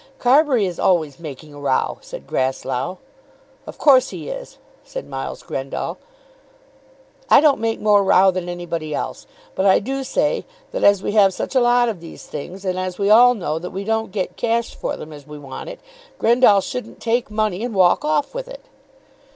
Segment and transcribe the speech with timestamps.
[0.17, 2.97] "Carbury is always making a row," said Grasslough.
[3.67, 5.97] "Of course he is," said Miles Grendall.
[7.29, 11.11] "I don't make more row than anybody else; but I do say that as we
[11.11, 14.11] have such a lot of these things, and as we all know that we don't
[14.11, 15.79] get cash for them as we want it,
[16.17, 18.65] Grendall shouldn't take money and walk off with it."